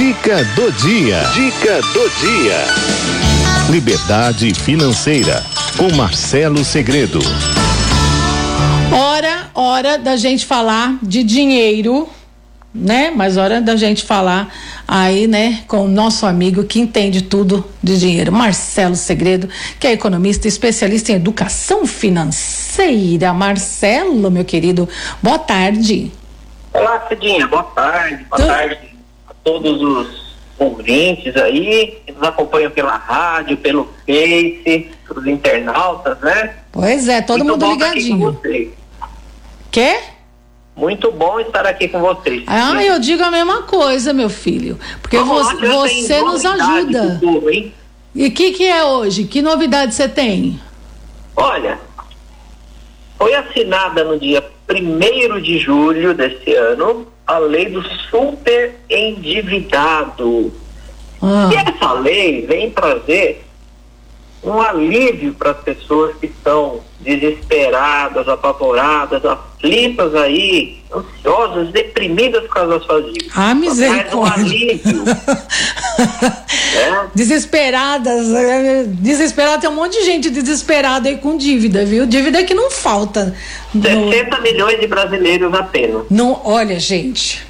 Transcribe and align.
Dica 0.00 0.42
do 0.56 0.72
dia. 0.72 1.20
Dica 1.34 1.82
do 1.92 2.08
dia. 2.20 2.56
Liberdade 3.70 4.54
financeira 4.54 5.42
com 5.76 5.94
Marcelo 5.94 6.64
Segredo. 6.64 7.18
Hora, 8.90 9.50
hora 9.54 9.98
da 9.98 10.16
gente 10.16 10.46
falar 10.46 10.96
de 11.02 11.22
dinheiro, 11.22 12.08
né? 12.74 13.12
Mas 13.14 13.36
hora 13.36 13.60
da 13.60 13.76
gente 13.76 14.02
falar 14.02 14.48
aí, 14.88 15.26
né, 15.26 15.64
com 15.68 15.84
o 15.84 15.88
nosso 15.88 16.24
amigo 16.24 16.64
que 16.64 16.80
entende 16.80 17.20
tudo 17.20 17.62
de 17.82 17.98
dinheiro, 17.98 18.32
Marcelo 18.32 18.96
Segredo, 18.96 19.50
que 19.78 19.86
é 19.86 19.92
economista 19.92 20.46
e 20.46 20.48
especialista 20.48 21.12
em 21.12 21.16
educação 21.16 21.84
financeira. 21.84 23.34
Marcelo, 23.34 24.30
meu 24.30 24.46
querido, 24.46 24.88
boa 25.22 25.38
tarde. 25.38 26.10
Olá, 26.72 27.04
Cidinha, 27.06 27.46
boa 27.46 27.64
tarde. 27.64 28.24
Boa 28.30 28.40
tu... 28.40 28.46
tarde 28.46 28.89
todos 29.42 29.80
os 29.80 30.30
ouvintes 30.58 31.34
aí 31.36 31.98
que 32.04 32.12
nos 32.12 32.22
acompanham 32.22 32.70
pela 32.70 32.96
rádio, 32.96 33.56
pelo 33.56 33.88
Face, 34.06 34.90
os 35.08 35.26
internautas, 35.26 36.18
né? 36.20 36.54
Pois 36.70 37.08
é, 37.08 37.22
todo 37.22 37.44
Muito 37.44 37.64
mundo 37.64 37.72
ligadinho. 37.72 38.40
Quê? 39.70 39.98
Muito 40.76 41.10
bom 41.12 41.40
estar 41.40 41.66
aqui 41.66 41.88
com 41.88 42.00
vocês. 42.00 42.44
Ah, 42.46 42.82
eu 42.82 42.98
digo 42.98 43.22
a 43.22 43.30
mesma 43.30 43.62
coisa, 43.62 44.12
meu 44.12 44.30
filho. 44.30 44.78
Porque 45.02 45.18
você, 45.18 45.54
você 45.56 46.20
nos 46.20 46.44
ajuda. 46.44 47.18
Futuro, 47.20 47.50
e 48.14 48.26
o 48.26 48.30
que, 48.30 48.52
que 48.52 48.66
é 48.66 48.84
hoje? 48.84 49.24
Que 49.24 49.40
novidade 49.40 49.94
você 49.94 50.08
tem? 50.08 50.60
Olha, 51.36 51.78
foi 53.16 53.34
assinada 53.34 54.04
no 54.04 54.18
dia 54.18 54.42
1 54.68 55.40
de 55.40 55.58
julho 55.58 56.14
desse 56.14 56.54
ano 56.54 57.06
a 57.30 57.38
lei 57.38 57.66
do 57.66 57.82
super 58.10 58.74
endividado. 58.88 60.52
Ah. 61.22 61.48
E 61.52 61.56
essa 61.56 61.92
lei 61.92 62.44
vem 62.44 62.70
trazer 62.70 63.44
um 64.42 64.60
alívio 64.60 65.34
para 65.34 65.50
as 65.50 65.58
pessoas 65.58 66.16
que 66.16 66.26
estão 66.26 66.80
desesperadas, 67.00 68.26
apavoradas, 68.26 69.24
aflitas 69.24 70.14
aí, 70.14 70.78
ansiosas, 70.94 71.70
deprimidas 71.70 72.42
por 72.44 72.54
causa 72.54 72.78
das 72.78 72.84
suas 72.84 73.04
dívidas. 73.06 73.32
Ah, 73.36 73.54
misericórdia. 73.54 74.16
Um 74.16 74.24
alívio. 74.24 75.04
é. 76.76 77.06
Desesperadas, 77.14 78.32
é, 78.32 78.84
desesperada, 78.84 79.60
tem 79.60 79.70
um 79.70 79.74
monte 79.74 79.98
de 79.98 80.04
gente 80.04 80.30
desesperada 80.30 81.08
aí 81.08 81.18
com 81.18 81.36
dívida, 81.36 81.84
viu? 81.84 82.06
Dívida 82.06 82.42
que 82.44 82.54
não 82.54 82.70
falta. 82.70 83.34
60 83.72 84.36
no... 84.36 84.42
milhões 84.42 84.80
de 84.80 84.86
brasileiros 84.86 85.52
apenas. 85.52 86.04
Não, 86.10 86.40
olha, 86.44 86.80
gente. 86.80 87.46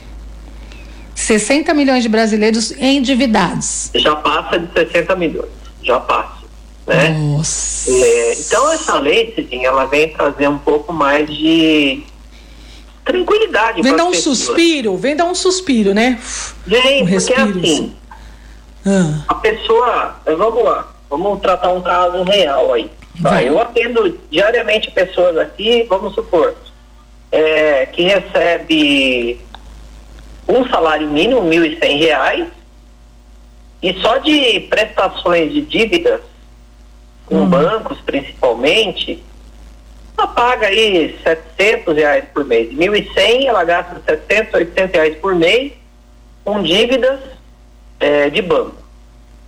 60 1.15 1.73
milhões 1.75 2.03
de 2.03 2.09
brasileiros 2.09 2.73
endividados. 2.73 3.91
Já 3.95 4.17
passa 4.17 4.59
de 4.59 4.73
60 4.73 5.15
milhões. 5.17 5.51
Já 5.83 6.01
passa 6.01 6.40
né? 6.91 7.11
Nossa. 7.11 7.91
É, 7.91 8.35
então 8.35 8.73
essa 8.73 8.99
lei, 8.99 9.33
Cidinha, 9.35 9.69
ela 9.69 9.87
vem 9.87 10.09
trazer 10.13 10.49
um 10.49 10.59
pouco 10.59 10.93
mais 10.93 11.29
de 11.29 12.03
tranquilidade. 13.05 13.81
Vem 13.81 13.95
dar 13.97 14.05
um 14.05 14.11
pessoas. 14.11 14.39
suspiro, 14.39 14.97
vem 14.97 15.17
dar 15.17 15.27
um 15.27 15.35
suspiro, 15.35 15.95
né? 15.95 16.21
Vem, 16.67 17.03
um 17.03 17.07
porque 17.07 17.13
respiro, 17.15 17.43
assim, 17.43 17.61
assim. 17.61 17.97
Ah. 18.87 19.25
a 19.29 19.35
pessoa, 19.35 20.17
vamos 20.27 20.65
lá, 20.65 20.89
vamos 21.09 21.41
tratar 21.41 21.71
um 21.73 21.81
caso 21.81 22.23
real 22.25 22.73
aí. 22.73 22.91
Tá? 23.23 23.43
Eu 23.43 23.61
atendo 23.61 24.19
diariamente 24.31 24.91
pessoas 24.91 25.37
aqui, 25.37 25.85
vamos 25.89 26.15
supor, 26.15 26.55
é, 27.31 27.87
que 27.87 28.03
recebe 28.03 29.39
um 30.49 30.67
salário 30.69 31.09
mínimo, 31.09 31.43
R$ 31.43 31.79
1.100, 31.79 32.47
e 33.83 33.95
só 34.01 34.19
de 34.19 34.61
prestações 34.61 35.53
de 35.53 35.61
dívidas 35.63 36.21
com 37.31 37.36
uhum. 37.36 37.48
bancos 37.48 37.98
principalmente, 38.00 39.23
ela 40.19 40.27
paga 40.27 40.66
aí 40.66 41.16
700 41.22 41.97
reais 41.97 42.25
por 42.34 42.44
mês. 42.44 42.71
1.100 42.75 43.47
ela 43.47 43.65
gasta 43.65 44.03
700, 44.05 44.55
800 44.55 44.93
reais 44.93 45.16
por 45.16 45.34
mês 45.34 45.72
com 46.44 46.60
dívidas 46.60 47.21
é, 48.00 48.28
de 48.28 48.43
banco. 48.43 48.75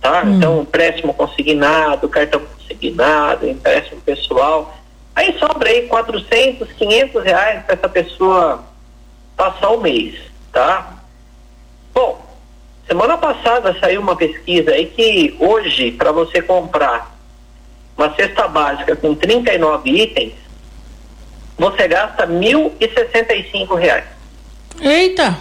Tá? 0.01 0.23
Uhum. 0.23 0.37
Então, 0.37 0.61
empréstimo 0.61 1.13
consignado, 1.13 2.07
cartão 2.07 2.41
consignado, 2.57 3.47
empréstimo 3.47 4.01
pessoal. 4.01 4.75
Aí 5.13 5.37
sobra 5.37 5.69
aí 5.69 5.87
400, 5.87 6.71
500 6.71 7.23
reais 7.23 7.63
para 7.63 7.75
essa 7.75 7.89
pessoa 7.89 8.63
passar 9.35 9.69
o 9.69 9.81
mês, 9.81 10.15
tá? 10.51 10.93
Bom, 11.93 12.19
semana 12.87 13.17
passada 13.17 13.77
saiu 13.79 14.01
uma 14.01 14.15
pesquisa 14.15 14.71
aí 14.71 14.87
que 14.87 15.35
hoje, 15.39 15.91
para 15.91 16.11
você 16.11 16.41
comprar 16.41 17.12
uma 17.97 18.13
cesta 18.15 18.47
básica 18.47 18.95
com 18.95 19.15
39 19.15 19.89
itens, 19.89 20.33
você 21.57 21.87
gasta 21.87 22.27
1.065 22.27 23.75
reais. 23.75 24.05
Eita! 24.81 25.37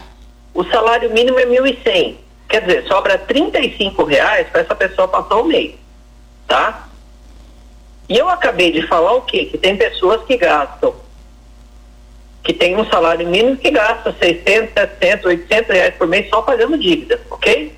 O 0.55 0.65
salário 0.65 1.11
mínimo 1.11 1.39
é 1.39 1.45
R$ 1.45 1.61
1.100. 1.61 2.17
Quer 2.49 2.67
dizer, 2.67 2.87
sobra 2.87 3.15
R$ 3.17 4.05
reais 4.07 4.47
para 4.49 4.61
essa 4.61 4.75
pessoa 4.75 5.09
passar 5.09 5.37
o 5.37 5.45
mês. 5.45 5.73
Tá? 6.47 6.89
E 8.09 8.19
eu 8.19 8.29
acabei 8.29 8.71
de 8.71 8.87
falar 8.87 9.15
o 9.15 9.23
quê? 9.23 9.47
Que 9.47 9.57
tem 9.57 9.75
pessoas 9.75 10.23
que 10.25 10.37
gastam, 10.37 10.95
que 12.45 12.53
tem 12.53 12.77
um 12.77 12.85
salário 12.91 13.27
mínimo 13.27 13.57
que 13.57 13.71
gasta 13.71 14.15
600, 14.21 14.75
700, 14.75 15.25
800 15.25 15.71
reais 15.71 15.95
por 15.95 16.07
mês 16.07 16.29
só 16.29 16.43
pagando 16.43 16.77
dívida, 16.77 17.19
ok? 17.31 17.75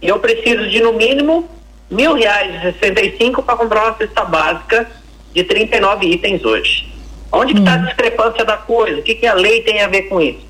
E 0.00 0.08
eu 0.08 0.18
preciso 0.18 0.68
de, 0.70 0.80
no 0.80 0.94
mínimo, 0.94 1.48
mil 1.90 2.14
reais 2.14 2.54
e 2.54 2.72
sessenta 2.72 3.00
e 3.00 3.16
cinco 3.16 3.42
para 3.42 3.56
comprar 3.56 3.84
uma 3.84 3.96
cesta 3.96 4.24
básica 4.24 4.88
de 5.32 5.44
39 5.44 6.06
itens 6.06 6.44
hoje. 6.44 6.92
Onde 7.30 7.54
está 7.58 7.72
hum. 7.72 7.74
a 7.74 7.78
discrepância 7.78 8.44
da 8.44 8.56
coisa? 8.56 9.00
O 9.00 9.02
que, 9.02 9.14
que 9.14 9.26
a 9.26 9.34
lei 9.34 9.62
tem 9.62 9.80
a 9.82 9.88
ver 9.88 10.02
com 10.02 10.20
isso? 10.20 10.46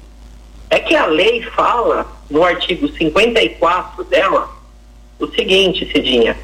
É 0.71 0.79
que 0.79 0.95
a 0.95 1.07
lei 1.07 1.43
fala, 1.43 2.07
no 2.31 2.45
artigo 2.45 2.89
54 2.89 4.05
dela, 4.05 4.49
o 5.19 5.27
seguinte, 5.29 5.91
Cidinha. 5.91 6.37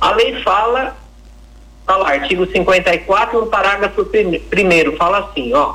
A 0.00 0.12
lei 0.12 0.42
fala, 0.42 0.96
tá 1.86 1.96
lá, 1.96 2.10
artigo 2.10 2.46
54, 2.46 3.40
no 3.40 3.46
parágrafo 3.46 4.04
primeiro, 4.48 4.96
fala 4.96 5.18
assim, 5.18 5.52
ó. 5.52 5.74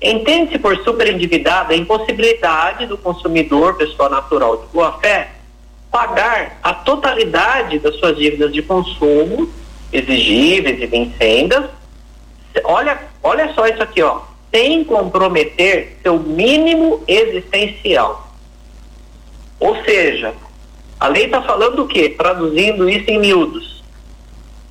Entende-se 0.00 0.58
por 0.58 0.76
superendividada 0.84 1.74
a 1.74 1.76
impossibilidade 1.76 2.86
do 2.86 2.96
consumidor, 2.96 3.74
pessoa 3.74 4.08
natural 4.08 4.58
de 4.58 4.66
boa 4.66 4.92
fé, 5.00 5.32
pagar 5.90 6.58
a 6.62 6.74
totalidade 6.74 7.78
das 7.78 7.96
suas 7.96 8.16
dívidas 8.16 8.52
de 8.52 8.62
consumo 8.62 9.50
exigíveis 9.92 10.80
e 10.80 10.86
vencidas. 10.86 11.64
Olha, 12.64 12.98
olha 13.22 13.52
só 13.54 13.66
isso 13.66 13.82
aqui, 13.82 14.02
ó, 14.02 14.20
sem 14.52 14.84
comprometer 14.84 15.98
seu 16.02 16.18
mínimo 16.18 17.02
existencial. 17.06 18.28
Ou 19.60 19.76
seja, 19.84 20.34
a 21.00 21.08
lei 21.08 21.26
está 21.26 21.42
falando 21.42 21.82
o 21.82 21.88
quê? 21.88 22.10
Traduzindo 22.10 22.88
isso 22.88 23.10
em 23.10 23.18
miúdos. 23.18 23.82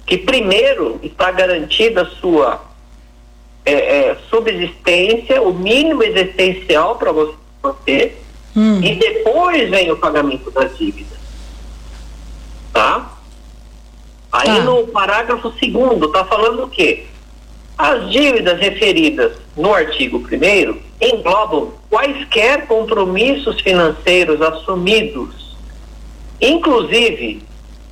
Que 0.06 0.18
primeiro 0.18 1.00
está 1.04 1.32
garantida 1.32 2.04
a 2.04 2.06
sua 2.06 2.62
é, 3.66 3.74
é, 3.74 4.18
subsistência, 4.30 5.42
o 5.42 5.54
mínimo 5.54 6.04
existencial 6.04 6.96
para 6.96 7.12
você 7.12 7.36
manter, 7.62 8.22
Hum. 8.58 8.82
E 8.84 8.96
depois 8.96 9.70
vem 9.70 9.92
o 9.92 9.98
pagamento 9.98 10.50
das 10.50 10.76
dívidas. 10.76 11.20
Tá? 12.74 13.12
Aí 14.32 14.48
tá. 14.48 14.64
no 14.64 14.88
parágrafo 14.88 15.54
segundo 15.60 16.08
está 16.08 16.26
falando 16.26 16.64
o 16.64 16.68
quê? 16.68 17.06
As 17.78 18.10
dívidas 18.10 18.60
referidas 18.60 19.34
no 19.56 19.72
artigo 19.72 20.18
1 20.18 20.80
englobam 21.00 21.74
quaisquer 21.88 22.66
compromissos 22.66 23.62
financeiros 23.62 24.42
assumidos, 24.42 25.56
inclusive 26.42 27.44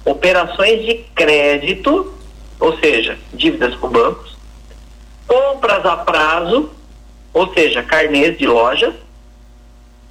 operações 0.04 0.84
de 0.84 0.96
crédito, 1.14 2.12
ou 2.60 2.76
seja, 2.80 3.20
dívidas 3.32 3.76
com 3.76 3.90
bancos, 3.90 4.36
compras 5.28 5.86
a 5.86 5.98
prazo, 5.98 6.72
ou 7.32 7.54
seja, 7.54 7.84
carnês 7.84 8.36
de 8.38 8.48
lojas, 8.48 8.96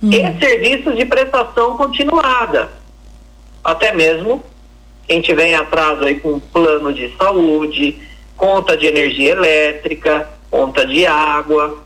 hum. 0.02 0.10
e 0.10 0.38
serviços 0.38 0.96
de 0.96 1.04
prestação 1.04 1.76
continuada. 1.76 2.70
Até 3.62 3.92
mesmo 3.92 4.42
quem 5.06 5.20
tiver 5.20 5.48
em 5.48 5.54
atraso 5.54 6.04
aí 6.04 6.18
com 6.18 6.38
plano 6.40 6.92
de 6.92 7.14
saúde, 7.16 7.98
conta 8.36 8.76
de 8.76 8.86
energia 8.86 9.32
elétrica, 9.32 10.28
conta 10.50 10.86
de 10.86 11.06
água, 11.06 11.78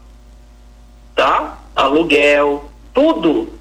tá? 1.14 1.58
Aluguel, 1.75 2.70
tudo 2.94 3.52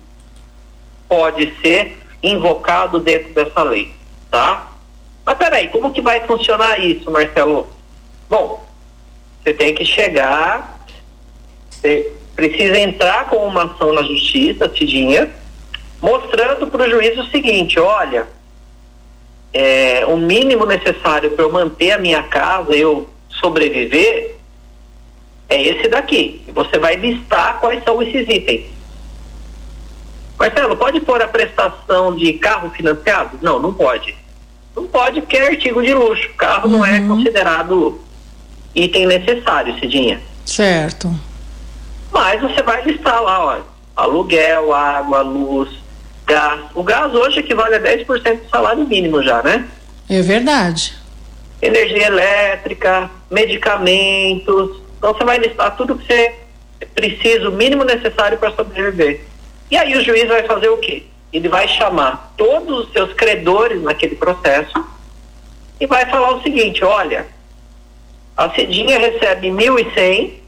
pode 1.08 1.54
ser 1.62 1.98
invocado 2.22 3.00
dentro 3.00 3.34
dessa 3.34 3.64
lei, 3.64 3.94
tá? 4.30 4.72
Mas 5.26 5.38
peraí, 5.38 5.68
como 5.70 5.92
que 5.92 6.02
vai 6.02 6.26
funcionar 6.26 6.80
isso, 6.80 7.10
Marcelo? 7.12 7.68
Bom, 8.30 8.66
você 9.44 9.54
tem 9.54 9.74
que 9.74 9.86
chegar, 9.86 10.80
precisa 12.38 12.78
entrar 12.78 13.26
com 13.26 13.38
uma 13.38 13.64
ação 13.64 13.92
na 13.92 14.04
justiça, 14.04 14.70
Tidinha, 14.70 15.30
mostrando 16.00 16.68
para 16.68 16.84
o 16.84 16.90
juiz 16.90 17.18
o 17.18 17.26
seguinte: 17.32 17.80
olha, 17.80 18.28
é, 19.52 20.06
o 20.06 20.16
mínimo 20.16 20.66
necessário 20.66 21.32
para 21.32 21.44
eu 21.44 21.52
manter 21.52 21.92
a 21.92 21.98
minha 21.98 22.22
casa, 22.22 22.74
eu 22.74 23.10
sobreviver, 23.42 24.36
é 25.50 25.62
esse 25.62 25.90
daqui. 25.90 26.44
Você 26.54 26.78
vai 26.78 26.96
listar 26.96 27.60
quais 27.60 27.84
são 27.84 28.02
esses 28.04 28.30
itens. 28.30 28.68
Marcelo, 30.38 30.78
pode 30.78 31.02
pôr 31.02 31.20
a 31.20 31.28
prestação 31.28 32.16
de 32.16 32.34
carro 32.34 32.70
financiado? 32.70 33.40
Não, 33.42 33.60
não 33.60 33.74
pode. 33.74 34.16
Não 34.76 34.86
pode 34.86 35.22
porque 35.22 35.38
é 35.38 35.48
artigo 35.48 35.82
de 35.82 35.92
luxo. 35.96 36.30
Carro 36.38 36.70
uhum. 36.70 36.78
não 36.78 36.86
é 36.86 37.00
uhum. 37.00 37.08
considerado 37.08 38.00
item 38.76 39.08
necessário, 39.08 39.80
Cidinha. 39.80 40.22
Certo. 40.46 41.12
Mas 42.18 42.42
você 42.42 42.64
vai 42.64 42.82
listar 42.82 43.22
lá, 43.22 43.46
ó, 43.46 43.60
aluguel, 43.96 44.74
água, 44.74 45.22
luz, 45.22 45.70
gás. 46.26 46.62
O 46.74 46.82
gás 46.82 47.14
hoje 47.14 47.42
equivale 47.42 47.76
a 47.76 47.80
10% 47.80 48.42
do 48.42 48.50
salário 48.50 48.88
mínimo 48.88 49.22
já, 49.22 49.44
né? 49.44 49.68
É 50.10 50.20
verdade. 50.24 50.96
Energia 51.62 52.08
elétrica, 52.08 53.08
medicamentos. 53.30 54.82
Então 54.98 55.14
você 55.14 55.24
vai 55.24 55.38
listar 55.38 55.78
tudo 55.78 55.96
que 55.96 56.08
você 56.08 56.34
precisa, 56.96 57.50
o 57.50 57.52
mínimo 57.52 57.84
necessário 57.84 58.40
para 58.40 58.52
sobreviver. 58.52 59.22
E 59.70 59.78
aí 59.78 59.96
o 59.96 60.04
juiz 60.04 60.28
vai 60.28 60.42
fazer 60.42 60.70
o 60.70 60.78
quê? 60.78 61.04
Ele 61.32 61.48
vai 61.48 61.68
chamar 61.68 62.34
todos 62.36 62.88
os 62.88 62.94
seus 62.94 63.14
credores 63.14 63.80
naquele 63.84 64.16
processo 64.16 64.84
e 65.80 65.86
vai 65.86 66.08
falar 66.08 66.32
o 66.32 66.42
seguinte, 66.42 66.84
olha, 66.84 67.28
a 68.36 68.50
Cidinha 68.50 68.98
recebe 68.98 69.52
mil 69.52 69.78
e 69.78 69.94
cem, 69.94 70.47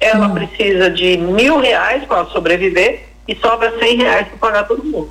ela 0.00 0.26
hum. 0.26 0.34
precisa 0.34 0.90
de 0.90 1.16
mil 1.16 1.58
reais 1.58 2.04
para 2.04 2.26
sobreviver 2.26 3.08
e 3.26 3.34
sobra 3.36 3.78
cem 3.78 3.96
reais 3.96 4.28
para 4.28 4.38
pagar 4.38 4.68
todo 4.68 4.84
mundo. 4.84 5.10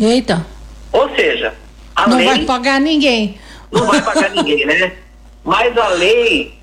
Eita. 0.00 0.44
Ou 0.92 1.08
seja, 1.14 1.54
a 1.94 2.08
não 2.08 2.16
lei... 2.16 2.26
Não 2.26 2.36
vai 2.36 2.44
pagar 2.44 2.80
ninguém. 2.80 3.38
Não 3.70 3.86
vai 3.86 4.02
pagar 4.02 4.30
ninguém, 4.30 4.66
né? 4.66 4.92
Mas 5.44 5.76
a 5.76 5.88
lei 5.88 6.54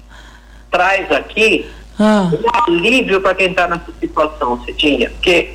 traz 0.72 1.12
aqui 1.12 1.70
ah. 2.00 2.32
um 2.32 2.64
alívio 2.64 3.22
para 3.22 3.36
quem 3.36 3.52
está 3.52 3.68
nessa 3.68 3.92
situação, 4.00 4.64
Cidinha. 4.64 5.10
Porque 5.10 5.54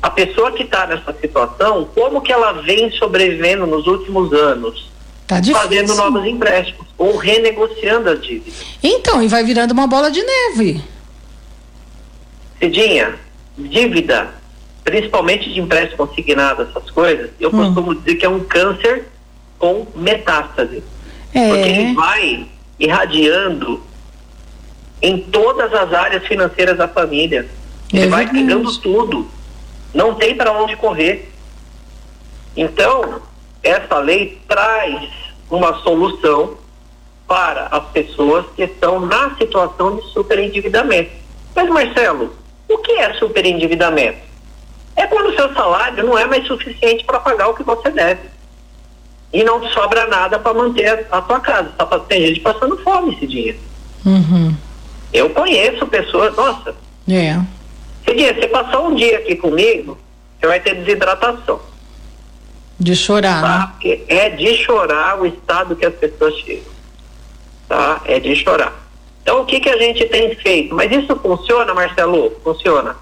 a 0.00 0.10
pessoa 0.10 0.52
que 0.52 0.62
está 0.62 0.86
nessa 0.86 1.12
situação, 1.14 1.88
como 1.94 2.20
que 2.20 2.32
ela 2.32 2.52
vem 2.52 2.90
sobrevivendo 2.92 3.66
nos 3.66 3.86
últimos 3.86 4.32
anos? 4.32 4.91
Tá 5.32 5.40
difícil. 5.40 5.62
Fazendo 5.62 5.94
novos 5.94 6.26
empréstimos 6.26 6.86
ou 6.98 7.16
renegociando 7.16 8.10
as 8.10 8.20
dívidas. 8.20 8.54
Então, 8.82 9.22
e 9.22 9.28
vai 9.28 9.42
virando 9.42 9.72
uma 9.72 9.86
bola 9.86 10.10
de 10.10 10.22
neve. 10.22 10.82
Cidinha, 12.58 13.14
dívida, 13.56 14.28
principalmente 14.84 15.50
de 15.50 15.58
empréstimo 15.58 16.06
consignado, 16.06 16.62
essas 16.62 16.90
coisas, 16.90 17.30
eu 17.40 17.48
hum. 17.48 17.52
costumo 17.52 17.94
dizer 17.94 18.16
que 18.16 18.26
é 18.26 18.28
um 18.28 18.40
câncer 18.40 19.08
com 19.58 19.86
metástase. 19.94 20.84
É. 21.32 21.48
Porque 21.48 21.68
ele 21.68 21.94
vai 21.94 22.46
irradiando 22.78 23.82
em 25.00 25.18
todas 25.18 25.72
as 25.72 25.94
áreas 25.94 26.26
financeiras 26.26 26.76
da 26.76 26.88
família. 26.88 27.48
Ele 27.90 28.04
é 28.04 28.08
vai 28.08 28.28
pegando 28.28 28.70
tudo. 28.80 29.26
Não 29.94 30.14
tem 30.14 30.34
para 30.36 30.52
onde 30.52 30.76
correr. 30.76 31.30
Então, 32.54 33.22
essa 33.62 33.98
lei 33.98 34.38
traz 34.46 35.21
uma 35.56 35.74
solução 35.82 36.56
para 37.28 37.66
as 37.66 37.84
pessoas 37.90 38.46
que 38.56 38.62
estão 38.62 39.00
na 39.00 39.34
situação 39.36 39.96
de 39.96 40.02
superendividamento. 40.10 41.10
Mas, 41.54 41.68
Marcelo, 41.68 42.34
o 42.68 42.78
que 42.78 42.92
é 42.92 43.12
superendividamento? 43.14 44.18
É 44.96 45.06
quando 45.06 45.28
o 45.30 45.36
seu 45.36 45.52
salário 45.54 46.04
não 46.04 46.18
é 46.18 46.26
mais 46.26 46.46
suficiente 46.46 47.04
para 47.04 47.20
pagar 47.20 47.48
o 47.48 47.54
que 47.54 47.62
você 47.62 47.90
deve. 47.90 48.32
E 49.32 49.42
não 49.44 49.66
sobra 49.68 50.06
nada 50.06 50.38
para 50.38 50.52
manter 50.52 51.06
a, 51.10 51.18
a 51.18 51.22
tua 51.22 51.40
casa. 51.40 51.70
Tá, 51.70 51.86
tem 52.00 52.26
gente 52.26 52.40
passando 52.40 52.76
fome 52.78 53.14
esse 53.14 53.26
dia. 53.26 53.56
Uhum. 54.04 54.54
Eu 55.12 55.30
conheço 55.30 55.86
pessoas, 55.86 56.34
nossa. 56.36 56.74
É. 57.08 57.38
Cidinha, 58.04 58.34
você 58.34 58.48
passar 58.48 58.80
um 58.80 58.94
dia 58.94 59.18
aqui 59.18 59.36
comigo, 59.36 59.96
você 60.38 60.46
vai 60.46 60.60
ter 60.60 60.74
desidratação. 60.74 61.60
De 62.82 62.96
chorar, 62.96 63.40
tá? 63.40 63.58
né? 63.58 63.68
Porque 63.72 64.04
é 64.08 64.30
de 64.30 64.56
chorar 64.56 65.20
o 65.20 65.26
estado 65.26 65.76
que 65.76 65.86
as 65.86 65.94
pessoas 65.94 66.34
chegam. 66.38 66.72
Tá? 67.68 68.00
É 68.04 68.18
de 68.18 68.34
chorar. 68.34 68.72
Então, 69.22 69.42
o 69.42 69.46
que, 69.46 69.60
que 69.60 69.68
a 69.68 69.78
gente 69.78 70.04
tem 70.06 70.34
feito? 70.34 70.74
Mas 70.74 70.90
isso 70.90 71.14
funciona, 71.16 71.72
Marcelo? 71.72 72.32
Funciona. 72.42 72.96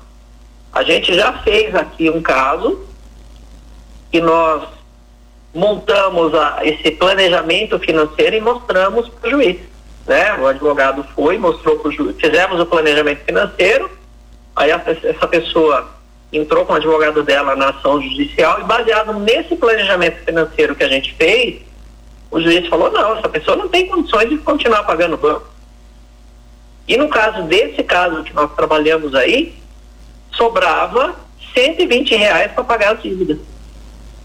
A 0.71 0.83
gente 0.83 1.15
já 1.15 1.33
fez 1.33 1.75
aqui 1.75 2.11
um 2.11 2.21
caso 2.21 2.79
que 4.13 4.21
nós 4.21 4.69
montamos 5.55 6.35
a, 6.35 6.59
esse 6.63 6.91
planejamento 6.91 7.79
financeiro 7.79 8.37
e 8.37 8.41
mostramos 8.41 9.09
para 9.09 9.29
o 9.29 9.31
juiz. 9.31 9.57
Né? 10.07 10.35
O 10.35 10.47
advogado 10.47 11.05
foi, 11.15 11.39
mostrou 11.39 11.79
para 11.79 11.89
o 11.89 11.93
juiz, 11.93 12.17
fizemos 12.21 12.61
o 12.61 12.67
planejamento 12.67 13.25
financeiro, 13.25 13.91
aí 14.55 14.71
a, 14.71 14.83
essa 14.87 15.27
pessoa 15.27 15.89
entrou 16.33 16.65
com 16.65 16.73
o 16.73 16.77
advogado 16.77 17.23
dela 17.23 17.57
na 17.57 17.71
ação 17.71 18.01
judicial 18.01 18.61
e 18.61 18.65
baseado 18.65 19.19
nesse 19.19 19.57
planejamento 19.57 20.25
financeiro 20.25 20.75
que 20.77 20.85
a 20.85 20.89
gente 20.89 21.13
fez, 21.15 21.63
o 22.31 22.41
juiz 22.41 22.67
falou, 22.69 22.91
não, 22.93 23.19
essa 23.19 23.29
pessoa 23.29 23.57
não 23.57 23.69
tem 23.69 23.87
condições 23.87 24.29
de 24.29 24.39
continuar 24.39 24.85
pagando 24.85 25.15
o 25.15 25.19
banco. 25.19 25.47
E 26.87 26.97
no 26.97 27.09
caso 27.09 27.43
desse 27.45 27.83
caso 27.83 28.23
que 28.23 28.33
nós 28.33 28.53
trabalhamos 28.55 29.15
aí, 29.15 29.55
sobrava 30.33 31.17
120 31.55 32.15
reais 32.15 32.53
para 32.53 32.65
pagar 32.65 32.95
as 32.95 33.03
dívidas. 33.03 33.39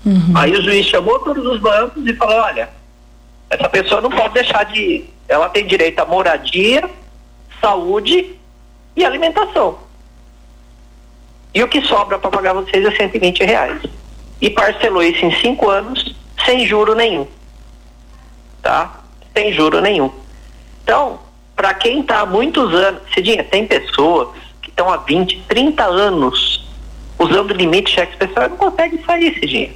Uhum. 0.05 0.33
Aí 0.35 0.51
o 0.51 0.61
juiz 0.61 0.85
chamou 0.85 1.19
todos 1.19 1.45
os 1.45 1.59
bancos 1.59 2.05
e 2.05 2.13
falou, 2.13 2.35
olha, 2.35 2.69
essa 3.49 3.67
pessoa 3.69 4.01
não 4.01 4.09
pode 4.09 4.35
deixar 4.35 4.63
de. 4.65 5.05
Ela 5.27 5.49
tem 5.49 5.65
direito 5.65 5.99
a 5.99 6.05
moradia, 6.05 6.87
saúde 7.59 8.35
e 8.95 9.03
alimentação. 9.03 9.79
E 11.55 11.63
o 11.63 11.69
que 11.69 11.81
sobra 11.83 12.19
para 12.19 12.29
pagar 12.29 12.53
vocês 12.53 12.85
é 12.85 12.91
120 12.91 13.45
reais. 13.45 13.81
E 14.41 14.49
parcelou 14.49 15.01
isso 15.01 15.25
em 15.25 15.33
cinco 15.39 15.69
anos, 15.69 16.13
sem 16.45 16.67
juro 16.67 16.93
nenhum. 16.93 17.25
Tá? 18.61 18.99
Sem 19.33 19.53
juro 19.53 19.79
nenhum. 19.79 20.11
Então, 20.83 21.17
para 21.55 21.73
quem 21.73 22.01
está 22.01 22.19
há 22.19 22.25
muitos 22.25 22.73
anos, 22.73 23.01
Cidinha, 23.13 23.41
tem 23.45 23.65
pessoas 23.65 24.35
que 24.61 24.69
estão 24.69 24.91
há 24.91 24.97
20, 24.97 25.45
30 25.47 25.81
anos 25.85 26.67
usando 27.17 27.53
limite 27.53 27.89
cheque 27.89 28.11
especial 28.11 28.47
e 28.47 28.49
não 28.49 28.57
consegue 28.57 29.01
sair, 29.05 29.33
Cidinha. 29.39 29.71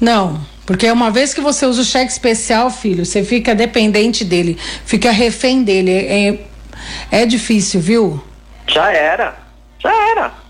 Não, 0.00 0.40
porque 0.64 0.88
uma 0.88 1.10
vez 1.10 1.34
que 1.34 1.40
você 1.40 1.66
usa 1.66 1.82
o 1.82 1.84
cheque 1.84 2.12
especial, 2.12 2.70
filho, 2.70 3.04
você 3.04 3.24
fica 3.24 3.56
dependente 3.56 4.24
dele, 4.24 4.56
fica 4.84 5.10
refém 5.10 5.64
dele. 5.64 5.90
É, 5.90 6.38
é 7.22 7.26
difícil, 7.26 7.80
viu? 7.80 8.22
Já 8.68 8.92
era, 8.92 9.36
já 9.80 9.92
era. 10.10 10.41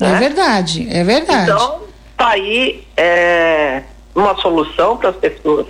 É 0.00 0.08
né? 0.08 0.18
verdade, 0.18 0.88
é 0.90 1.04
verdade. 1.04 1.50
Então, 1.50 1.82
tá 2.16 2.30
aí 2.30 2.86
é, 2.96 3.82
uma 4.14 4.34
solução 4.36 4.96
para 4.96 5.10
as 5.10 5.16
pessoas 5.16 5.66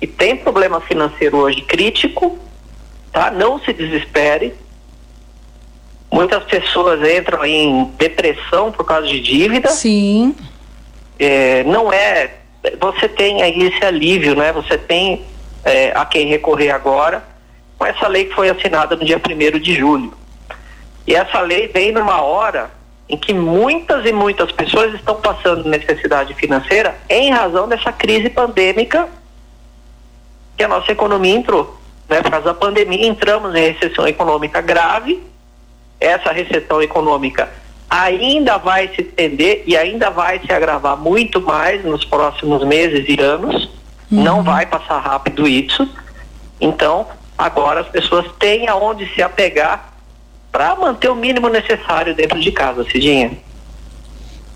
que 0.00 0.06
têm 0.06 0.36
problema 0.36 0.80
financeiro 0.80 1.38
hoje 1.38 1.60
crítico, 1.62 2.38
tá? 3.12 3.30
Não 3.30 3.58
se 3.60 3.72
desespere. 3.72 4.54
Muitas 6.10 6.44
pessoas 6.44 7.00
entram 7.08 7.44
em 7.44 7.86
depressão 7.98 8.70
por 8.70 8.84
causa 8.84 9.06
de 9.06 9.20
dívida. 9.20 9.68
Sim. 9.70 10.34
É, 11.18 11.64
não 11.64 11.92
é. 11.92 12.34
Você 12.80 13.08
tem 13.08 13.42
aí 13.42 13.64
esse 13.64 13.84
alívio, 13.84 14.36
né? 14.36 14.52
Você 14.52 14.78
tem 14.78 15.24
é, 15.64 15.92
a 15.94 16.04
quem 16.04 16.28
recorrer 16.28 16.70
agora 16.70 17.24
com 17.76 17.84
essa 17.84 18.06
lei 18.06 18.26
que 18.26 18.34
foi 18.34 18.48
assinada 18.48 18.94
no 18.94 19.04
dia 19.04 19.20
1 19.20 19.58
de 19.58 19.74
julho. 19.74 20.12
E 21.06 21.14
essa 21.14 21.40
lei 21.40 21.68
vem 21.68 21.92
numa 21.92 22.22
hora 22.22 22.70
em 23.08 23.16
que 23.16 23.34
muitas 23.34 24.06
e 24.06 24.12
muitas 24.12 24.50
pessoas 24.52 24.94
estão 24.94 25.16
passando 25.16 25.68
necessidade 25.68 26.32
financeira 26.34 26.96
em 27.08 27.30
razão 27.30 27.68
dessa 27.68 27.92
crise 27.92 28.30
pandêmica 28.30 29.08
que 30.56 30.64
a 30.64 30.68
nossa 30.68 30.90
economia 30.90 31.34
entrou. 31.34 31.78
Né? 32.08 32.22
Por 32.22 32.30
causa 32.30 32.46
da 32.46 32.54
pandemia, 32.54 33.06
entramos 33.06 33.54
em 33.54 33.72
recessão 33.72 34.06
econômica 34.06 34.60
grave. 34.60 35.22
Essa 36.00 36.32
recessão 36.32 36.82
econômica 36.82 37.50
ainda 37.88 38.58
vai 38.58 38.88
se 38.88 39.02
estender 39.02 39.62
e 39.66 39.76
ainda 39.76 40.10
vai 40.10 40.40
se 40.40 40.52
agravar 40.52 40.96
muito 40.96 41.40
mais 41.40 41.84
nos 41.84 42.04
próximos 42.04 42.64
meses 42.64 43.04
e 43.08 43.20
anos. 43.20 43.64
Uhum. 44.10 44.22
Não 44.22 44.42
vai 44.42 44.66
passar 44.66 44.98
rápido 44.98 45.46
isso. 45.46 45.88
Então, 46.60 47.06
agora 47.36 47.80
as 47.80 47.88
pessoas 47.88 48.26
têm 48.38 48.68
aonde 48.68 49.06
se 49.14 49.22
apegar 49.22 49.93
para 50.54 50.76
manter 50.76 51.10
o 51.10 51.16
mínimo 51.16 51.48
necessário 51.48 52.14
dentro 52.14 52.38
de 52.38 52.52
casa, 52.52 52.84
Cidinha. 52.84 53.32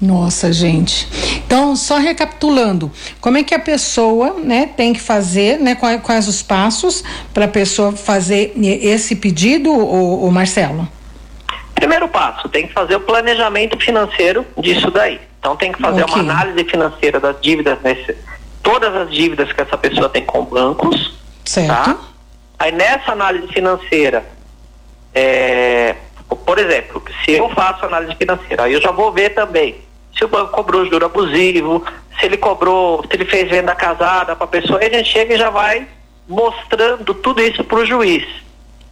Nossa, 0.00 0.52
gente. 0.52 1.08
Então, 1.44 1.74
só 1.74 1.98
recapitulando, 1.98 2.88
como 3.20 3.36
é 3.36 3.42
que 3.42 3.52
a 3.52 3.58
pessoa, 3.58 4.34
né, 4.34 4.70
tem 4.76 4.92
que 4.92 5.00
fazer, 5.00 5.58
né, 5.58 5.74
quais, 5.74 6.00
quais 6.00 6.28
os 6.28 6.40
passos 6.40 7.02
para 7.34 7.46
a 7.46 7.48
pessoa 7.48 7.90
fazer 7.90 8.52
esse 8.56 9.16
pedido, 9.16 9.72
o, 9.72 10.24
o 10.24 10.30
Marcelo? 10.30 10.86
Primeiro 11.74 12.06
passo, 12.06 12.48
tem 12.48 12.68
que 12.68 12.72
fazer 12.72 12.94
o 12.94 13.00
planejamento 13.00 13.76
financeiro 13.80 14.46
disso 14.56 14.92
daí, 14.92 15.20
Então 15.40 15.56
tem 15.56 15.72
que 15.72 15.82
fazer 15.82 16.04
Ok. 16.04 16.14
uma 16.14 16.32
análise 16.32 16.62
financeira 16.64 17.18
das 17.18 17.34
dívidas, 17.40 17.76
nesse, 17.82 18.16
todas 18.62 18.94
as 18.94 19.10
dívidas 19.10 19.52
que 19.52 19.60
essa 19.60 19.76
pessoa 19.76 20.08
tem 20.08 20.24
com 20.24 20.44
bancos, 20.44 21.12
Certo. 21.44 21.66
tá? 21.66 21.96
Aí 22.56 22.70
nessa 22.70 23.10
análise 23.10 23.48
financeira, 23.48 24.37
é, 25.14 25.94
por 26.44 26.58
exemplo, 26.58 27.02
se 27.24 27.32
eu 27.32 27.48
faço 27.50 27.84
análise 27.86 28.14
financeira, 28.16 28.64
aí 28.64 28.72
eu 28.72 28.80
já 28.80 28.90
vou 28.90 29.12
ver 29.12 29.30
também 29.30 29.76
se 30.16 30.24
o 30.24 30.28
banco 30.28 30.50
cobrou 30.52 30.84
juro 30.86 31.06
abusivo, 31.06 31.84
se 32.18 32.26
ele 32.26 32.36
cobrou, 32.36 33.02
se 33.08 33.16
ele 33.16 33.24
fez 33.24 33.48
venda 33.48 33.74
casada 33.74 34.34
para 34.34 34.44
a 34.44 34.48
pessoa, 34.48 34.80
aí 34.80 34.88
a 34.88 34.96
gente 34.98 35.10
chega 35.12 35.34
e 35.34 35.38
já 35.38 35.50
vai 35.50 35.86
mostrando 36.28 37.14
tudo 37.14 37.40
isso 37.40 37.62
para 37.64 37.78
o 37.78 37.86
juiz. 37.86 38.24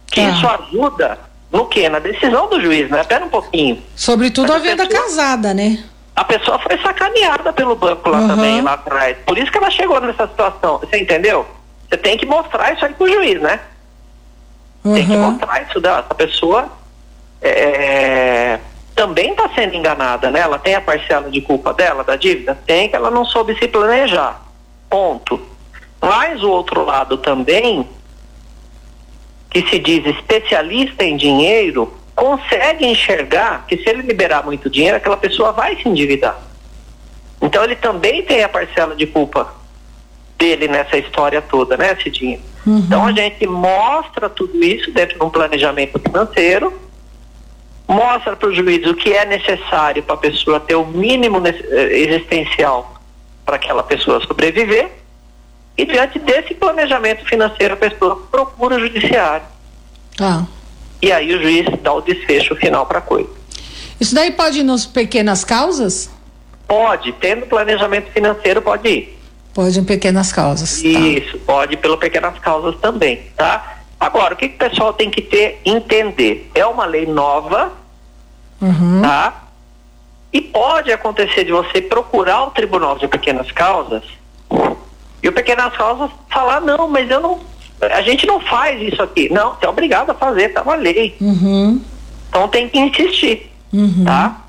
Que 0.07 0.21
Tá. 0.21 0.29
isso 0.29 0.47
ajuda 0.47 1.19
no 1.51 1.65
quê? 1.65 1.89
Na 1.89 1.99
decisão 1.99 2.47
do 2.49 2.61
juiz, 2.61 2.89
né? 2.89 3.01
Espera 3.01 3.25
um 3.25 3.29
pouquinho. 3.29 3.81
Sobretudo 3.95 4.47
Mas 4.53 4.55
a 4.61 4.65
a 4.65 4.69
venda 4.69 4.87
pessoa- 4.87 5.03
casada, 5.03 5.53
né? 5.53 5.83
A 6.15 6.23
pessoa 6.23 6.57
foi 6.59 6.77
sacaneada 6.79 7.53
pelo 7.53 7.75
banco 7.75 8.09
lá 8.09 8.19
Uhum. 8.19 8.27
também, 8.29 8.61
lá 8.61 8.73
atrás. 8.73 9.17
Por 9.25 9.37
isso 9.37 9.51
que 9.51 9.57
ela 9.57 9.69
chegou 9.69 9.99
nessa 10.01 10.27
situação. 10.27 10.79
Você 10.79 10.97
entendeu? 10.97 11.45
Você 11.89 11.97
tem 11.97 12.17
que 12.17 12.25
mostrar 12.25 12.73
isso 12.73 12.83
aí 12.85 12.93
pro 12.93 13.07
juiz, 13.07 13.39
né? 13.41 13.59
Tem 14.93 15.05
que 15.05 15.13
Uhum. 15.13 15.31
mostrar 15.31 15.61
isso 15.63 15.79
da 15.79 15.99
essa 15.99 16.15
pessoa 16.15 16.69
é, 17.41 18.59
também 18.95 19.31
está 19.31 19.49
sendo 19.55 19.75
enganada, 19.75 20.31
né? 20.31 20.39
Ela 20.39 20.57
tem 20.57 20.75
a 20.75 20.81
parcela 20.81 21.29
de 21.29 21.39
culpa 21.41 21.73
dela, 21.73 22.03
da 22.03 22.15
dívida? 22.15 22.57
Tem, 22.65 22.89
que 22.89 22.95
ela 22.95 23.11
não 23.11 23.25
soube 23.25 23.57
se 23.57 23.67
planejar. 23.67 24.41
Ponto. 24.89 25.39
Mas 26.01 26.41
o 26.43 26.49
outro 26.49 26.83
lado 26.83 27.17
também, 27.17 27.87
que 29.49 29.67
se 29.69 29.79
diz 29.79 30.05
especialista 30.05 31.03
em 31.03 31.15
dinheiro, 31.15 31.93
consegue 32.15 32.85
enxergar 32.85 33.65
que 33.67 33.77
se 33.77 33.87
ele 33.89 34.01
liberar 34.01 34.43
muito 34.43 34.69
dinheiro, 34.69 34.97
aquela 34.97 35.17
pessoa 35.17 35.51
vai 35.51 35.75
se 35.75 35.87
endividar. 35.87 36.37
Então 37.41 37.63
ele 37.63 37.75
também 37.75 38.23
tem 38.23 38.43
a 38.43 38.49
parcela 38.49 38.95
de 38.95 39.05
culpa 39.05 39.53
dele 40.37 40.67
nessa 40.67 40.97
história 40.97 41.41
toda, 41.41 41.75
né, 41.77 41.95
Cidinha? 42.01 42.39
Então 42.65 43.05
a 43.05 43.11
gente 43.13 43.47
mostra 43.47 44.29
tudo 44.29 44.61
isso 44.63 44.91
dentro 44.91 45.17
de 45.17 45.23
um 45.23 45.29
planejamento 45.29 45.97
financeiro, 45.99 46.73
mostra 47.87 48.35
para 48.35 48.49
o 48.49 48.53
juiz 48.53 48.85
o 48.85 48.93
que 48.93 49.13
é 49.13 49.25
necessário 49.25 50.03
para 50.03 50.15
a 50.15 50.17
pessoa 50.17 50.59
ter 50.59 50.75
o 50.75 50.85
mínimo 50.85 51.41
eh, 51.45 51.53
existencial 51.99 52.95
para 53.45 53.55
aquela 53.55 53.83
pessoa 53.83 54.19
sobreviver, 54.25 54.91
e 55.77 55.85
diante 55.85 56.19
desse 56.19 56.53
planejamento 56.55 57.23
financeiro 57.25 57.75
a 57.75 57.77
pessoa 57.77 58.17
procura 58.29 58.75
o 58.75 58.79
judiciário. 58.79 59.45
Tá. 60.17 60.45
E 61.01 61.11
aí 61.11 61.33
o 61.33 61.41
juiz 61.41 61.65
dá 61.81 61.93
o 61.93 62.01
desfecho 62.01 62.55
final 62.55 62.85
para 62.85 62.97
a 62.97 63.01
coisa. 63.01 63.29
Isso 63.99 64.13
daí 64.13 64.31
pode 64.31 64.59
ir 64.59 64.63
nos 64.63 64.85
pequenas 64.85 65.45
causas? 65.45 66.09
Pode, 66.67 67.13
tendo 67.13 67.45
planejamento 67.45 68.11
financeiro, 68.11 68.61
pode 68.61 68.89
ir. 68.89 69.16
Pode 69.57 69.79
em 69.79 69.83
pequenas 69.83 70.31
causas. 70.31 70.83
tá. 70.83 70.87
Isso, 70.87 71.39
pode 71.39 71.77
pelas 71.77 71.97
pequenas 71.97 72.37
causas 72.37 72.75
também, 72.79 73.23
tá? 73.35 73.77
Agora, 73.99 74.35
o 74.35 74.37
que, 74.37 74.49
que 74.49 74.55
o 74.63 74.69
pessoal 74.69 74.93
tem 74.93 75.09
que 75.09 75.19
ter, 75.19 75.59
entender? 75.65 76.51
É 76.53 76.63
uma 76.63 76.85
lei 76.85 77.07
nova, 77.07 77.71
Uhum. 78.61 79.01
tá? 79.01 79.45
E 80.31 80.39
pode 80.41 80.91
acontecer 80.91 81.43
de 81.43 81.51
você 81.51 81.81
procurar 81.81 82.43
o 82.43 82.51
Tribunal 82.51 82.99
de 82.99 83.07
Pequenas 83.07 83.51
Causas 83.51 84.03
e 85.23 85.27
o 85.27 85.33
Pequenas 85.33 85.75
Causas 85.75 86.11
falar, 86.29 86.61
não, 86.61 86.87
mas 86.87 87.09
eu 87.09 87.19
não, 87.19 87.39
a 87.81 88.01
gente 88.03 88.27
não 88.27 88.39
faz 88.39 88.79
isso 88.79 89.01
aqui. 89.01 89.27
Não, 89.33 89.55
você 89.55 89.65
é 89.65 89.69
obrigado 89.69 90.11
a 90.11 90.13
fazer, 90.13 90.49
tá 90.49 90.61
uma 90.61 90.75
lei. 90.75 91.15
Uhum. 91.19 91.81
Então 92.29 92.47
tem 92.47 92.69
que 92.69 92.77
insistir, 92.77 93.51
Uhum. 93.73 94.03
tá? 94.05 94.39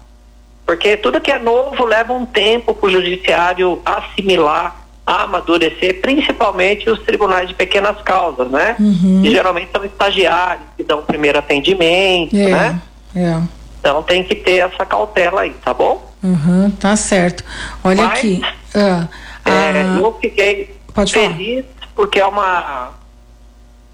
Porque 0.67 0.99
tudo 0.99 1.19
que 1.19 1.33
é 1.33 1.39
novo 1.39 1.83
leva 1.87 2.13
um 2.13 2.27
tempo 2.27 2.75
para 2.75 2.87
o 2.87 2.91
judiciário 2.93 3.81
assimilar, 3.87 4.77
amadurecer, 5.09 6.01
principalmente 6.01 6.91
os 6.91 7.01
tribunais 7.01 7.49
de 7.49 7.55
pequenas 7.55 8.01
causas, 8.03 8.51
né? 8.51 8.77
Uhum. 8.79 9.23
Que 9.23 9.31
geralmente 9.31 9.71
são 9.73 9.85
estagiários 9.85 10.67
que 10.77 10.85
dão 10.85 10.99
o 10.99 11.03
primeiro 11.03 11.39
atendimento, 11.39 12.37
É. 12.37 12.49
né? 12.51 12.81
É. 13.17 13.41
Então 13.81 14.03
tem 14.03 14.23
que 14.23 14.35
ter 14.35 14.59
essa 14.59 14.85
cautela 14.85 15.43
aí, 15.43 15.55
tá 15.65 15.73
bom? 15.73 16.07
Uhum, 16.23 16.71
tá 16.73 16.95
certo. 16.97 17.43
Olha 17.83 18.03
Mas, 18.05 18.19
aqui. 18.19 18.41
Ah, 18.75 19.09
É, 19.45 19.51
ah, 19.51 19.99
eu 19.99 20.19
fiquei 20.21 20.77
pode 20.93 21.15
falar. 21.15 21.29
feliz 21.31 21.65
porque 21.95 22.21
é 22.21 22.27
uma 22.27 22.91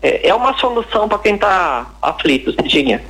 é, 0.03 0.29
é 0.29 0.35
uma 0.35 0.59
solução 0.59 1.09
para 1.09 1.19
quem 1.19 1.35
está 1.37 1.87
aflito, 2.03 2.53
Cidinha. 2.53 3.01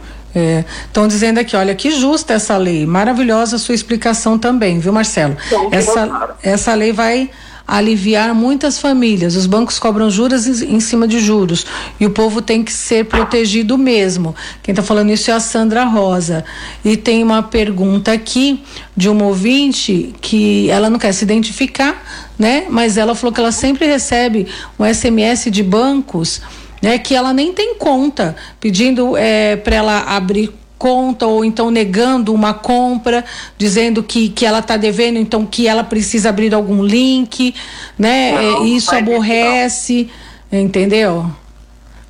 Estão 0.87 1.07
dizendo 1.07 1.39
aqui, 1.39 1.55
olha, 1.57 1.75
que 1.77 1.93
justa 1.93 2.35
essa 2.35 2.57
lei. 2.57 2.85
Maravilhosa 2.87 3.55
a 3.55 3.59
sua 3.59 3.75
explicação 3.75 4.37
também, 4.37 4.81
viu, 4.81 4.93
Marcelo? 4.93 5.37
Então, 5.47 5.69
Essa, 5.71 6.37
essa 6.43 6.75
lei 6.75 6.93
vai 6.93 7.31
aliviar 7.67 8.35
muitas 8.35 8.79
famílias. 8.79 9.37
Os 9.37 9.47
bancos 9.47 9.79
cobram 9.79 10.11
juros 10.11 10.47
em 10.47 10.81
cima 10.81 11.09
de 11.09 11.19
juros. 11.19 11.67
E 11.99 12.07
o 12.07 12.11
povo 12.11 12.43
tem 12.43 12.63
que 12.63 12.73
ser 12.73 13.07
protegido 13.07 13.79
mesmo. 13.79 14.35
Quem 14.63 14.73
está 14.73 14.83
falando 14.83 15.11
isso 15.11 15.31
é 15.31 15.35
a 15.35 15.41
Sandra 15.41 15.85
Rosa. 15.85 16.45
E 16.85 16.97
tem 16.97 17.23
uma 17.23 17.43
pergunta 17.43 18.13
aqui 18.13 18.63
de 18.97 19.09
uma 19.09 19.25
ouvinte 19.25 20.15
que 20.21 20.69
ela 20.71 20.91
não 20.91 20.99
quer 20.99 21.13
se 21.13 21.25
identificar, 21.25 22.31
né? 22.39 22.67
Mas 22.69 22.97
ela 22.97 23.15
falou 23.15 23.33
que 23.33 23.41
ela 23.41 23.53
sempre 23.53 23.87
recebe 23.87 24.47
um 24.79 24.85
SMS 24.85 25.51
de 25.51 25.63
bancos 25.63 26.41
né, 26.85 26.99
que 26.99 27.15
ela 27.15 27.33
nem 27.33 27.51
tem 27.51 27.77
conta, 27.77 28.37
pedindo 28.61 29.17
é, 29.17 29.57
para 29.57 29.75
ela 29.75 30.01
abrir 30.01 30.53
conta 30.79 31.27
ou 31.27 31.45
então 31.45 31.71
negando 31.71 32.33
uma 32.35 32.53
compra, 32.55 33.25
dizendo 33.57 34.03
que, 34.03 34.29
que 34.29 34.45
ela 34.45 34.59
está 34.59 34.77
devendo, 34.77 35.19
então 35.19 35.47
que 35.47 35.67
ela 35.67 35.85
precisa 35.85 36.29
abrir 36.29 36.55
algum 36.55 36.83
link, 36.83 37.55
né? 37.99 38.33
Não, 38.33 38.65
é, 38.65 38.67
isso 38.67 38.95
aborrece, 38.95 40.11
entendeu? 40.53 41.31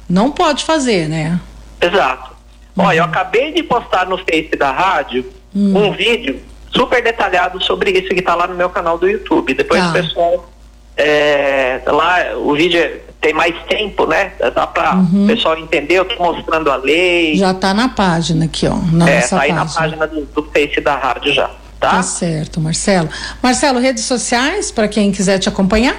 Não 0.08 0.30
pode 0.30 0.64
fazer, 0.64 1.08
né? 1.08 1.40
Exato. 1.80 2.32
Olha, 2.76 2.96
eu 2.98 3.04
acabei 3.04 3.52
de 3.52 3.62
postar 3.62 4.06
no 4.06 4.18
Face 4.18 4.50
da 4.58 4.72
rádio 4.72 5.24
um 5.54 5.92
vídeo 5.92 6.40
super 6.74 7.02
detalhado 7.02 7.62
sobre 7.62 7.92
isso 7.92 8.08
que 8.08 8.18
está 8.18 8.34
lá 8.34 8.48
no 8.48 8.54
meu 8.56 8.68
canal 8.68 8.98
do 8.98 9.08
YouTube. 9.08 9.54
Depois 9.54 9.80
Tá. 9.80 9.90
o 9.90 9.92
pessoal 9.92 10.50
é, 10.96 11.80
lá 11.86 12.36
o 12.36 12.54
vídeo 12.54 12.80
é- 12.80 13.00
tem 13.24 13.32
mais 13.32 13.54
tempo, 13.64 14.06
né? 14.06 14.32
Dá 14.54 14.66
para 14.66 14.98
o 14.98 15.26
pessoal 15.26 15.56
entender. 15.56 15.94
Eu 15.94 16.04
tô 16.04 16.22
mostrando 16.22 16.70
a 16.70 16.76
lei. 16.76 17.34
Já 17.36 17.52
está 17.52 17.72
na 17.72 17.88
página 17.88 18.44
aqui, 18.44 18.66
ó, 18.68 18.76
na 18.92 19.08
é, 19.08 19.22
tá 19.22 19.40
aí 19.40 19.50
na 19.50 19.64
página. 19.64 19.80
página 19.80 20.06
do, 20.06 20.26
do 20.26 20.42
Face 20.50 20.78
da 20.82 20.94
rádio 20.96 21.32
já, 21.32 21.48
Tá 21.80 21.90
tá? 21.90 22.02
certo, 22.02 22.60
Marcelo. 22.60 23.08
Marcelo, 23.42 23.78
redes 23.80 24.04
sociais 24.04 24.70
para 24.70 24.86
quem 24.88 25.10
quiser 25.10 25.38
te 25.38 25.48
acompanhar? 25.48 25.96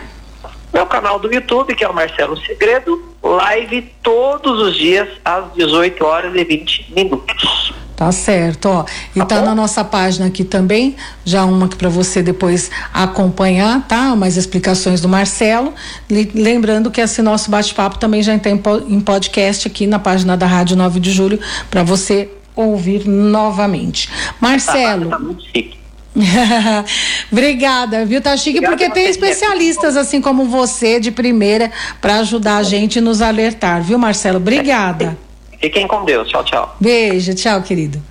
Meu 0.71 0.85
canal 0.85 1.17
do 1.17 1.33
YouTube, 1.33 1.73
que 1.73 1.83
é 1.83 1.89
o 1.89 1.93
Marcelo 1.95 2.37
Segredo, 2.45 3.01
live 3.23 3.81
todos 4.03 4.59
os 4.61 4.75
dias 4.75 5.07
às 5.23 5.51
18 5.53 6.05
horas 6.05 6.35
e 6.35 6.43
20 6.43 6.93
minutos. 6.95 7.73
Tá 7.95 8.11
certo, 8.11 8.65
ó. 8.67 8.85
E 9.15 9.19
Tá 9.19 9.25
tá, 9.25 9.41
na 9.41 9.55
nossa 9.55 9.81
página 9.83 10.25
aqui 10.27 10.43
também, 10.43 10.95
já 11.23 11.45
uma 11.45 11.69
que 11.69 11.77
para 11.77 11.87
você 11.87 12.21
depois 12.21 12.69
acompanhar, 12.93 13.87
tá? 13.87 14.13
Mais 14.17 14.35
explicações 14.35 14.99
do 14.99 15.07
Marcelo. 15.07 15.73
Le- 16.09 16.29
Lembrando 16.35 16.91
que 16.91 16.99
esse 16.99 17.21
nosso 17.21 17.49
bate-papo 17.49 17.97
também 17.97 18.21
já 18.21 18.37
tem 18.37 18.61
em 18.89 18.99
podcast 18.99 19.67
aqui 19.67 19.87
na 19.87 19.97
página 19.97 20.35
da 20.35 20.45
Rádio 20.45 20.75
9 20.75 20.99
de 20.99 21.11
Julho 21.11 21.39
para 21.71 21.83
você 21.83 22.29
ouvir 22.53 23.07
novamente. 23.07 24.09
Marcelo, 24.41 25.07
Tá 25.11 25.17
muito 25.19 25.41
chique. 25.43 25.75
Obrigada, 27.31 28.05
viu? 28.05 28.21
Tá 28.21 28.35
chique 28.37 28.57
Obrigada 28.59 28.77
porque 28.77 28.89
tem 28.93 29.09
especialistas 29.09 29.95
assim 29.97 30.21
como 30.21 30.45
você 30.45 30.99
de 30.99 31.11
primeira 31.11 31.71
para 32.01 32.19
ajudar 32.19 32.57
a 32.57 32.63
gente 32.63 32.97
e 32.97 33.01
nos 33.01 33.21
alertar, 33.21 33.81
viu, 33.81 33.97
Marcelo? 33.97 34.37
Obrigada. 34.37 35.17
Fiquem 35.59 35.87
com 35.87 36.03
Deus. 36.05 36.29
Tchau, 36.29 36.43
tchau. 36.43 36.75
Beijo, 36.79 37.33
tchau, 37.33 37.61
querido. 37.61 38.01